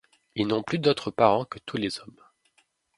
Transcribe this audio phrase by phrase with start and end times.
[0.33, 2.19] Ils n’ont plus d’autres parents que tous les hommes.